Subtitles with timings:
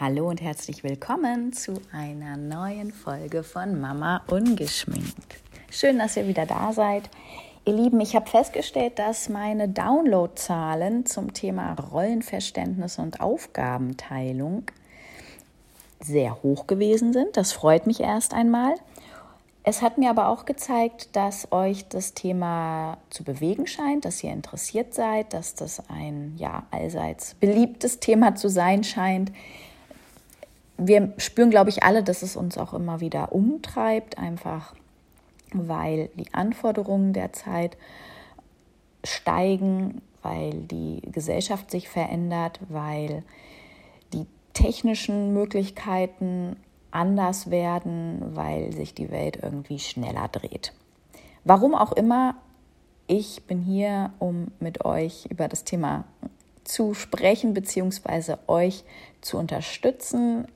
[0.00, 5.36] Hallo und herzlich willkommen zu einer neuen Folge von Mama Ungeschminkt.
[5.70, 7.10] Schön, dass ihr wieder da seid.
[7.66, 14.62] Ihr Lieben, ich habe festgestellt, dass meine Downloadzahlen zum Thema Rollenverständnis und Aufgabenteilung
[16.00, 17.36] sehr hoch gewesen sind.
[17.36, 18.76] Das freut mich erst einmal.
[19.64, 24.32] Es hat mir aber auch gezeigt, dass euch das Thema zu bewegen scheint, dass ihr
[24.32, 29.30] interessiert seid, dass das ein ja allseits beliebtes Thema zu sein scheint
[30.80, 34.74] wir spüren, glaube ich, alle, dass es uns auch immer wieder umtreibt, einfach
[35.52, 37.76] weil die Anforderungen der Zeit
[39.04, 43.22] steigen, weil die Gesellschaft sich verändert, weil
[44.12, 46.56] die technischen Möglichkeiten
[46.90, 50.72] anders werden, weil sich die Welt irgendwie schneller dreht.
[51.44, 52.36] Warum auch immer,
[53.06, 56.04] ich bin hier, um mit euch über das Thema
[56.64, 58.36] zu sprechen bzw.
[58.46, 58.84] euch
[59.20, 60.46] zu unterstützen,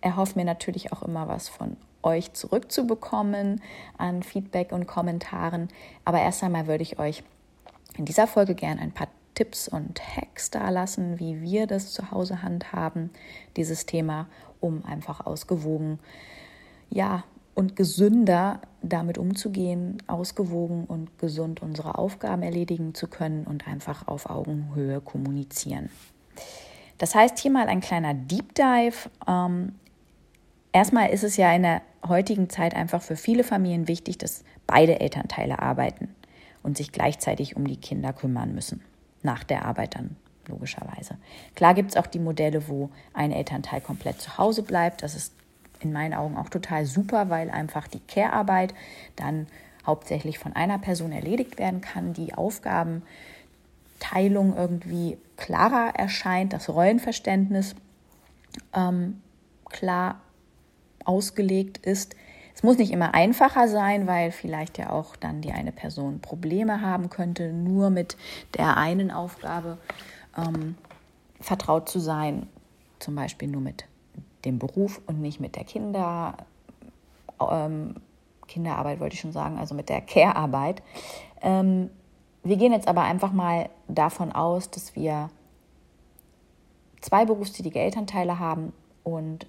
[0.00, 3.60] erhoffe mir natürlich auch immer was von euch zurückzubekommen
[3.96, 5.68] an Feedback und Kommentaren.
[6.04, 7.22] Aber erst einmal würde ich euch
[7.96, 12.10] in dieser Folge gerne ein paar Tipps und Hacks da lassen, wie wir das zu
[12.10, 13.10] Hause handhaben,
[13.56, 14.26] dieses Thema,
[14.60, 15.98] um einfach ausgewogen,
[16.90, 24.06] ja, und gesünder damit umzugehen, ausgewogen und gesund unsere Aufgaben erledigen zu können und einfach
[24.06, 25.90] auf Augenhöhe kommunizieren.
[26.98, 29.10] Das heißt, hier mal ein kleiner Deep Dive.
[29.26, 29.74] Ähm,
[30.72, 35.00] Erstmal ist es ja in der heutigen Zeit einfach für viele Familien wichtig, dass beide
[35.00, 36.14] Elternteile arbeiten
[36.62, 38.82] und sich gleichzeitig um die Kinder kümmern müssen.
[39.22, 40.16] Nach der Arbeit dann
[40.46, 41.16] logischerweise.
[41.54, 45.02] Klar gibt es auch die Modelle, wo ein Elternteil komplett zu Hause bleibt.
[45.02, 45.34] Das ist
[45.80, 48.74] in meinen Augen auch total super, weil einfach die Care-Arbeit
[49.16, 49.46] dann
[49.86, 57.74] hauptsächlich von einer Person erledigt werden kann, die Aufgabenteilung irgendwie klarer erscheint, das Rollenverständnis
[58.74, 59.22] ähm,
[59.64, 60.20] klar
[61.08, 62.14] ausgelegt ist.
[62.54, 66.80] Es muss nicht immer einfacher sein, weil vielleicht ja auch dann die eine Person Probleme
[66.80, 68.16] haben könnte, nur mit
[68.56, 69.78] der einen Aufgabe
[70.36, 70.76] ähm,
[71.40, 72.48] vertraut zu sein,
[72.98, 73.84] zum Beispiel nur mit
[74.44, 76.36] dem Beruf und nicht mit der Kinder,
[77.40, 77.94] ähm,
[78.46, 80.82] Kinderarbeit wollte ich schon sagen, also mit der Care-Arbeit.
[81.42, 81.90] Ähm,
[82.42, 85.30] wir gehen jetzt aber einfach mal davon aus, dass wir
[87.00, 88.72] zwei berufstätige Elternteile haben
[89.04, 89.46] und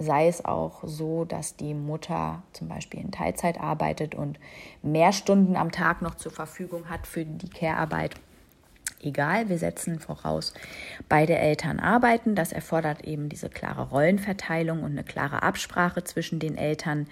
[0.00, 4.40] sei es auch so, dass die Mutter zum Beispiel in Teilzeit arbeitet und
[4.82, 8.14] mehr Stunden am Tag noch zur Verfügung hat für die Care-Arbeit.
[9.02, 10.54] Egal, wir setzen voraus,
[11.08, 12.34] beide Eltern arbeiten.
[12.34, 17.06] Das erfordert eben diese klare Rollenverteilung und eine klare Absprache zwischen den Eltern,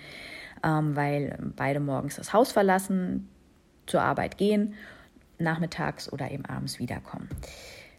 [0.65, 3.29] ähm, weil beide morgens das Haus verlassen,
[3.87, 4.75] zur Arbeit gehen,
[5.39, 7.29] nachmittags oder eben abends wiederkommen.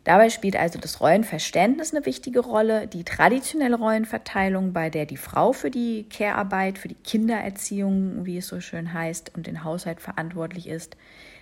[0.03, 5.51] Dabei spielt also das Rollenverständnis eine wichtige Rolle, die traditionelle Rollenverteilung, bei der die Frau
[5.51, 10.67] für die Care-Arbeit, für die Kindererziehung, wie es so schön heißt, und den Haushalt verantwortlich
[10.67, 10.95] ist,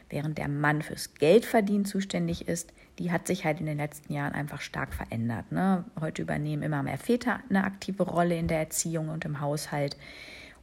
[0.09, 4.33] während der Mann fürs Geldverdienen zuständig ist, die hat sich halt in den letzten Jahren
[4.33, 5.51] einfach stark verändert.
[5.51, 5.85] Ne?
[5.99, 9.97] Heute übernehmen immer mehr Väter eine aktive Rolle in der Erziehung und im Haushalt.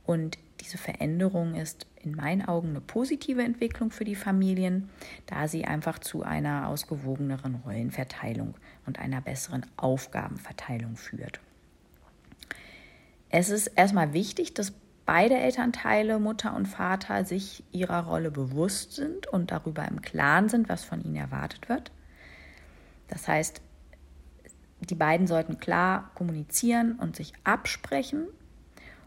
[0.04, 4.88] Und diese Veränderung ist in meinen Augen eine positive Entwicklung für die Familien,
[5.26, 8.54] da sie einfach zu einer ausgewogeneren Rollenverteilung
[8.86, 11.40] und einer besseren Aufgabenverteilung führt.
[13.28, 14.72] Es ist erstmal wichtig, dass
[15.04, 20.70] beide Elternteile, Mutter und Vater, sich ihrer Rolle bewusst sind und darüber im Klaren sind,
[20.70, 21.92] was von ihnen erwartet wird.
[23.08, 23.60] Das heißt,
[24.80, 28.28] die beiden sollten klar kommunizieren und sich absprechen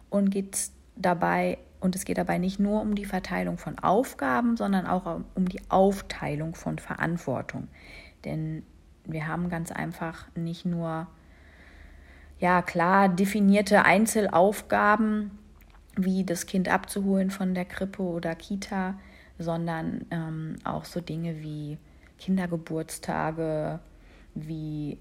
[0.09, 0.56] und geht
[0.97, 5.47] dabei und es geht dabei nicht nur um die Verteilung von Aufgaben, sondern auch um
[5.47, 7.68] die Aufteilung von Verantwortung.
[8.25, 8.63] Denn
[9.06, 11.08] wir haben ganz einfach nicht nur
[12.40, 15.31] ja klar definierte Einzelaufgaben,
[15.96, 18.96] wie das Kind abzuholen von der Krippe oder Kita,
[19.40, 21.78] sondern ähm, auch so Dinge wie
[22.18, 23.79] Kindergeburtstage,
[24.35, 24.97] wie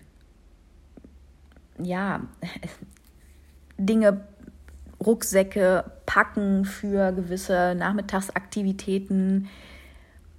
[1.79, 2.21] ja
[3.79, 4.27] Dinge
[5.05, 9.49] Rucksäcke packen für gewisse Nachmittagsaktivitäten,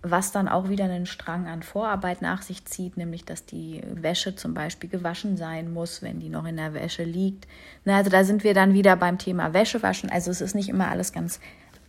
[0.01, 4.36] was dann auch wieder einen Strang an Vorarbeit nach sich zieht, nämlich dass die Wäsche
[4.36, 7.48] zum Beispiel gewaschen sein muss, wenn die noch in der Wäsche liegt.
[7.86, 10.09] also da sind wir dann wieder beim Thema Wäschewaschen.
[10.09, 11.39] Also es ist nicht immer alles ganz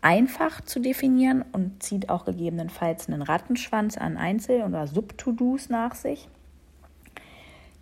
[0.01, 6.29] einfach zu definieren und zieht auch gegebenenfalls einen Rattenschwanz an Einzel- oder Sub-To-Dos nach sich.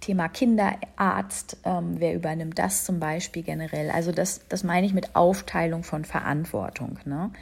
[0.07, 3.91] Thema Kinderarzt, ähm, wer übernimmt das zum Beispiel generell?
[3.91, 7.01] Also das, das meine ich mit Aufteilung von Verantwortung.
[7.05, 7.33] Ne?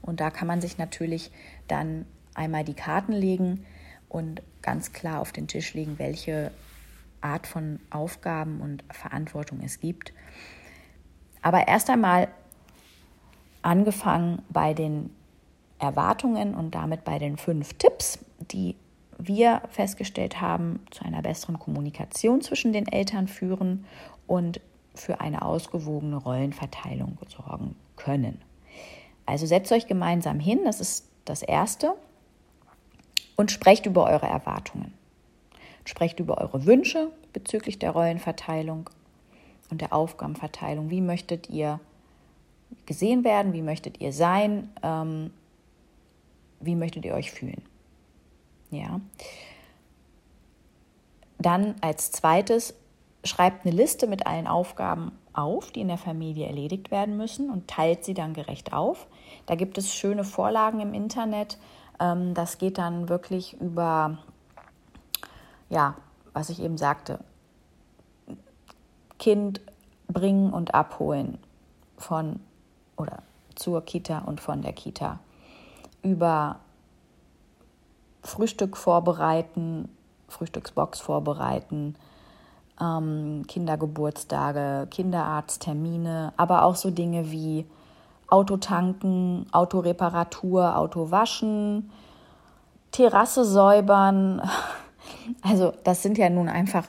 [0.00, 1.30] Und da kann man sich natürlich
[1.68, 3.66] dann einmal die Karten legen
[4.08, 6.50] und ganz klar auf den Tisch legen, welche
[7.20, 10.14] Art von Aufgaben und Verantwortung es gibt.
[11.42, 12.28] Aber erst einmal
[13.60, 15.10] angefangen bei den
[15.78, 18.18] Erwartungen und damit bei den fünf Tipps,
[18.50, 18.76] die
[19.18, 23.84] wir festgestellt haben, zu einer besseren Kommunikation zwischen den Eltern führen
[24.26, 24.60] und
[24.94, 28.40] für eine ausgewogene Rollenverteilung sorgen können.
[29.26, 31.94] Also setzt euch gemeinsam hin, das ist das Erste,
[33.36, 34.92] und sprecht über eure Erwartungen.
[35.84, 38.90] Sprecht über eure Wünsche bezüglich der Rollenverteilung
[39.70, 40.90] und der Aufgabenverteilung.
[40.90, 41.80] Wie möchtet ihr
[42.86, 43.52] gesehen werden?
[43.52, 44.70] Wie möchtet ihr sein?
[44.82, 45.30] Ähm,
[46.60, 47.62] wie möchtet ihr euch fühlen?
[48.74, 49.00] Ja.
[51.38, 52.74] Dann als zweites
[53.24, 57.68] schreibt eine Liste mit allen Aufgaben auf, die in der Familie erledigt werden müssen und
[57.68, 59.06] teilt sie dann gerecht auf.
[59.46, 61.58] Da gibt es schöne Vorlagen im Internet.
[62.00, 64.18] Ähm, das geht dann wirklich über,
[65.68, 65.96] ja,
[66.32, 67.18] was ich eben sagte,
[69.18, 69.60] Kind
[70.08, 71.38] bringen und abholen
[71.96, 72.40] von
[72.96, 73.22] oder
[73.54, 75.18] zur Kita und von der Kita.
[76.02, 76.60] Über
[78.24, 79.88] Frühstück vorbereiten,
[80.28, 81.94] Frühstücksbox vorbereiten,
[82.80, 87.66] ähm, Kindergeburtstage, Kinderarzttermine, aber auch so Dinge wie
[88.28, 91.90] Autotanken, Autoreparatur, Autowaschen,
[92.90, 94.42] Terrasse säubern.
[95.40, 96.86] Also das sind ja nun einfach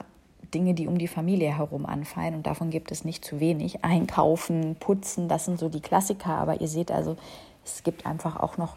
[0.52, 3.84] Dinge, die um die Familie herum anfallen und davon gibt es nicht zu wenig.
[3.84, 7.16] Einkaufen, putzen, das sind so die Klassiker, aber ihr seht also,
[7.64, 8.76] es gibt einfach auch noch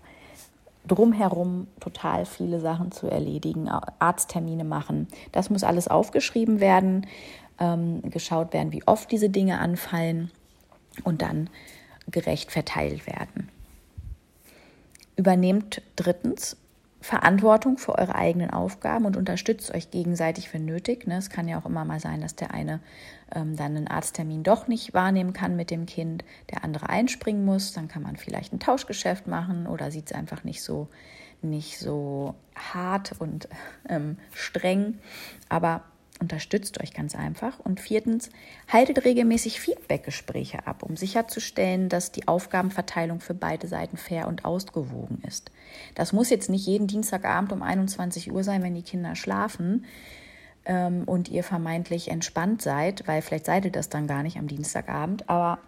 [0.89, 5.07] drumherum total viele Sachen zu erledigen, Arzttermine machen.
[5.31, 7.07] Das muss alles aufgeschrieben werden,
[7.59, 10.31] ähm, geschaut werden, wie oft diese Dinge anfallen
[11.03, 11.49] und dann
[12.11, 13.49] gerecht verteilt werden.
[15.15, 16.57] Übernehmt drittens
[17.09, 21.07] Verantwortung für eure eigenen Aufgaben und unterstützt euch gegenseitig, wenn nötig.
[21.07, 21.17] Ne?
[21.17, 22.81] Es kann ja auch immer mal sein, dass der eine
[23.33, 27.73] ähm, dann einen Arzttermin doch nicht wahrnehmen kann mit dem Kind, der andere einspringen muss.
[27.73, 30.87] Dann kann man vielleicht ein Tauschgeschäft machen oder sieht es einfach nicht so,
[31.41, 33.49] nicht so hart und
[33.89, 34.99] ähm, streng.
[35.49, 35.81] Aber
[36.19, 37.59] Unterstützt euch ganz einfach.
[37.59, 38.29] Und viertens,
[38.67, 45.23] haltet regelmäßig Feedbackgespräche ab, um sicherzustellen, dass die Aufgabenverteilung für beide Seiten fair und ausgewogen
[45.25, 45.51] ist.
[45.95, 49.85] Das muss jetzt nicht jeden Dienstagabend um 21 Uhr sein, wenn die Kinder schlafen
[50.65, 54.47] ähm, und ihr vermeintlich entspannt seid, weil vielleicht seid ihr das dann gar nicht am
[54.47, 55.29] Dienstagabend.
[55.29, 55.59] Aber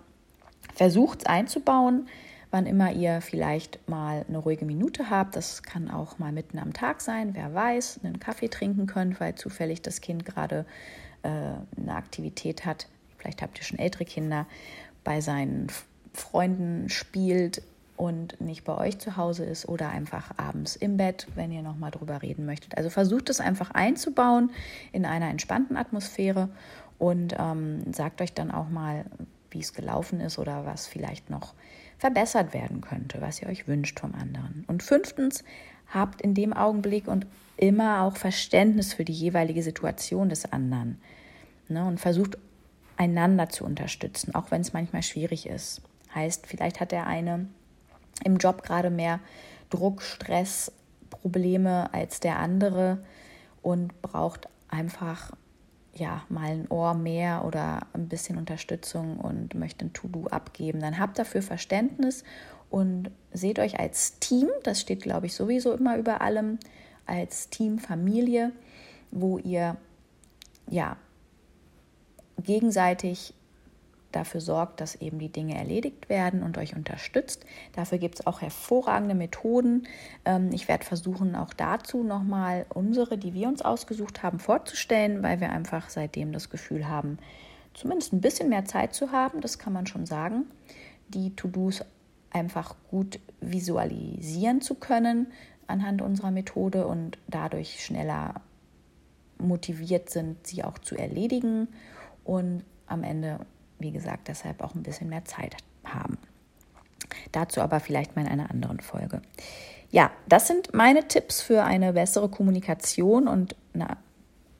[0.75, 2.07] versucht es einzubauen
[2.51, 5.35] wann immer ihr vielleicht mal eine ruhige Minute habt.
[5.35, 9.35] Das kann auch mal mitten am Tag sein, wer weiß, einen Kaffee trinken könnt, weil
[9.35, 10.65] zufällig das Kind gerade
[11.23, 12.87] äh, eine Aktivität hat.
[13.17, 14.45] Vielleicht habt ihr schon ältere Kinder,
[15.03, 15.67] bei seinen
[16.13, 17.61] Freunden spielt
[17.95, 21.91] und nicht bei euch zu Hause ist oder einfach abends im Bett, wenn ihr nochmal
[21.91, 22.75] drüber reden möchtet.
[22.75, 24.49] Also versucht es einfach einzubauen
[24.91, 26.49] in einer entspannten Atmosphäre
[26.97, 29.05] und ähm, sagt euch dann auch mal,
[29.51, 31.53] wie es gelaufen ist oder was vielleicht noch
[32.01, 34.65] verbessert werden könnte, was ihr euch wünscht vom anderen.
[34.67, 35.43] Und fünftens,
[35.87, 37.27] habt in dem Augenblick und
[37.57, 40.99] immer auch Verständnis für die jeweilige Situation des anderen
[41.69, 42.39] ne, und versucht
[42.97, 45.83] einander zu unterstützen, auch wenn es manchmal schwierig ist.
[46.15, 47.45] Heißt, vielleicht hat der eine
[48.23, 49.19] im Job gerade mehr
[49.69, 50.71] Druck, Stress,
[51.11, 52.97] Probleme als der andere
[53.61, 55.33] und braucht einfach
[55.93, 60.97] ja, mal ein Ohr mehr oder ein bisschen Unterstützung und möchte ein To-Do abgeben, dann
[60.97, 62.23] habt dafür Verständnis
[62.69, 66.59] und seht euch als Team, das steht, glaube ich, sowieso immer über allem,
[67.05, 68.51] als Team, Familie,
[69.11, 69.75] wo ihr
[70.69, 70.95] ja
[72.41, 73.33] gegenseitig
[74.11, 77.45] dafür sorgt, dass eben die Dinge erledigt werden und euch unterstützt.
[77.73, 79.87] Dafür gibt es auch hervorragende Methoden.
[80.25, 85.39] Ähm, ich werde versuchen, auch dazu nochmal unsere, die wir uns ausgesucht haben, vorzustellen, weil
[85.39, 87.17] wir einfach seitdem das Gefühl haben,
[87.73, 90.45] zumindest ein bisschen mehr Zeit zu haben, das kann man schon sagen,
[91.09, 91.83] die To-Dos
[92.29, 95.27] einfach gut visualisieren zu können
[95.67, 98.35] anhand unserer Methode und dadurch schneller
[99.37, 101.67] motiviert sind, sie auch zu erledigen
[102.23, 103.39] und am Ende
[103.81, 106.17] wie gesagt, deshalb auch ein bisschen mehr Zeit haben.
[107.31, 109.21] Dazu aber vielleicht mal in einer anderen Folge.
[109.89, 113.97] Ja, das sind meine Tipps für eine bessere Kommunikation und eine,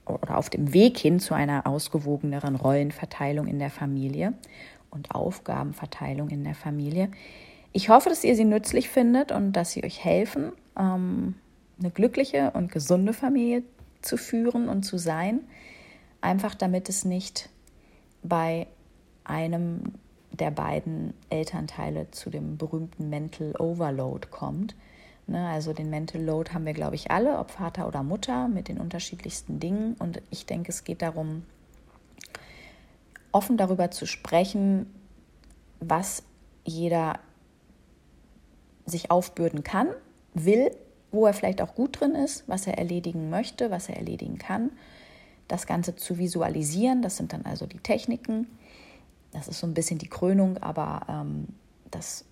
[0.06, 4.34] oder auf dem Weg hin zu einer ausgewogeneren Rollenverteilung in der Familie
[4.90, 7.10] und Aufgabenverteilung in der Familie.
[7.72, 11.36] Ich hoffe, dass ihr sie nützlich findet und dass sie euch helfen, ähm,
[11.80, 13.64] eine glückliche und gesunde Familie
[14.02, 15.42] zu führen und zu sein.
[16.20, 17.50] Einfach damit es nicht
[18.22, 18.68] bei
[19.24, 19.82] einem
[20.32, 24.76] der beiden Elternteile zu dem berühmten Mental Overload kommt.
[25.28, 28.68] Ne, also den Mental Load haben wir, glaube ich, alle, ob Vater oder Mutter, mit
[28.68, 29.96] den unterschiedlichsten Dingen.
[30.00, 31.44] Und ich denke, es geht darum,
[33.32, 34.88] offen darüber zu sprechen,
[35.80, 36.24] was
[36.66, 37.20] jeder
[38.86, 39.88] sich aufbürden kann,
[40.34, 40.72] will,
[41.12, 44.72] wo er vielleicht auch gut drin ist, was er erledigen möchte, was er erledigen kann.
[45.48, 48.48] Das Ganze zu visualisieren, das sind dann also die Techniken.
[49.32, 51.48] Das ist so ein bisschen die Krönung, aber ähm,
[51.90, 52.26] das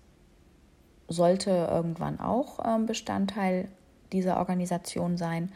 [1.08, 3.68] sollte irgendwann auch ähm, Bestandteil
[4.12, 5.50] dieser Organisation sein.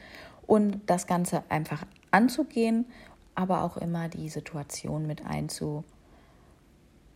[0.47, 2.87] Und das Ganze einfach anzugehen,
[3.35, 5.95] aber auch immer die Situation mit einzubeziehen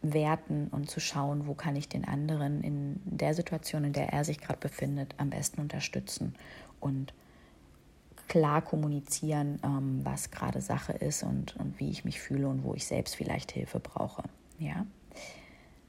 [0.02, 4.24] werten und zu schauen, wo kann ich den anderen in der Situation, in der er
[4.24, 6.34] sich gerade befindet, am besten unterstützen
[6.80, 7.12] und
[8.28, 12.74] klar kommunizieren, ähm, was gerade Sache ist und, und wie ich mich fühle und wo
[12.74, 14.22] ich selbst vielleicht Hilfe brauche.
[14.58, 14.86] Ja?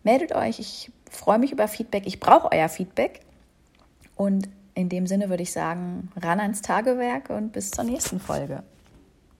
[0.03, 3.21] Meldet euch, ich freue mich über Feedback, ich brauche euer Feedback
[4.15, 8.63] und in dem Sinne würde ich sagen, ran ans Tagewerk und bis zur nächsten Folge.